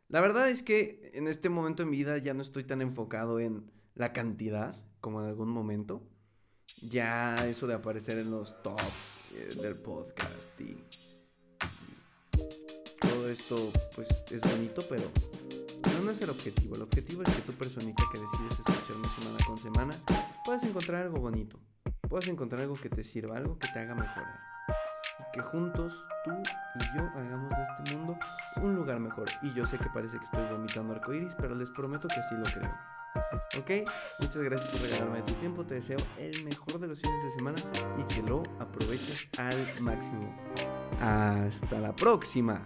La 0.09 0.19
verdad 0.19 0.49
es 0.49 0.61
que 0.61 1.09
en 1.13 1.29
este 1.29 1.47
momento 1.47 1.83
en 1.83 1.89
mi 1.89 1.97
vida 1.97 2.17
ya 2.17 2.33
no 2.33 2.41
estoy 2.41 2.65
tan 2.65 2.81
enfocado 2.81 3.39
en 3.39 3.71
la 3.95 4.11
cantidad 4.11 4.75
como 4.99 5.21
en 5.21 5.29
algún 5.29 5.49
momento. 5.49 6.03
Ya 6.81 7.35
eso 7.47 7.67
de 7.67 7.73
aparecer 7.73 8.17
en 8.19 8.31
los 8.31 8.61
tops 8.63 9.33
eh, 9.35 9.49
del 9.61 9.75
podcast 9.75 10.59
y, 10.61 10.77
todo 13.01 13.29
esto 13.29 13.71
pues 13.95 14.07
es 14.31 14.41
bonito, 14.41 14.81
pero 14.87 15.03
no 16.03 16.11
es 16.11 16.21
el 16.21 16.29
objetivo. 16.29 16.75
El 16.75 16.83
objetivo 16.83 17.23
es 17.23 17.29
que 17.35 17.41
tu 17.41 17.53
personita 17.53 18.03
que 18.13 18.19
decides 18.19 18.59
escucharme 18.59 19.07
semana 19.09 19.37
con 19.45 19.57
semana 19.57 19.93
puedas 20.45 20.63
encontrar 20.63 21.03
algo 21.03 21.19
bonito, 21.19 21.59
puedas 22.07 22.27
encontrar 22.27 22.61
algo 22.61 22.75
que 22.75 22.89
te 22.89 23.03
sirva, 23.03 23.37
algo 23.37 23.57
que 23.59 23.67
te 23.67 23.79
haga 23.79 23.93
mejorar. 23.95 24.39
Y 25.19 25.31
que 25.33 25.41
juntos 25.41 25.93
tú 26.23 26.31
y 26.31 26.97
yo 26.97 27.03
hagamos 27.15 27.49
de 27.49 27.63
este 27.63 27.97
mundo 27.97 28.17
un 28.61 28.75
lugar 28.75 28.99
mejor. 28.99 29.25
Y 29.43 29.53
yo 29.53 29.65
sé 29.67 29.77
que 29.77 29.89
parece 29.93 30.17
que 30.17 30.23
estoy 30.23 30.47
vomitando 30.49 30.93
arcoiris, 30.93 31.35
pero 31.35 31.55
les 31.55 31.69
prometo 31.71 32.07
que 32.07 32.19
así 32.19 32.35
lo 32.35 32.43
creo. 32.43 32.98
¿Ok? 33.57 33.87
Muchas 34.19 34.43
gracias 34.43 34.69
por 34.69 34.81
regalarme 34.81 35.21
tu 35.23 35.33
tiempo. 35.35 35.65
Te 35.65 35.75
deseo 35.75 35.97
el 36.17 36.43
mejor 36.43 36.79
de 36.79 36.87
los 36.87 37.01
fines 37.01 37.23
de 37.23 37.31
semana 37.31 37.57
y 37.97 38.13
que 38.13 38.21
lo 38.21 38.43
aproveches 38.59 39.29
al 39.37 39.81
máximo. 39.81 40.35
Hasta 41.01 41.79
la 41.79 41.95
próxima. 41.95 42.61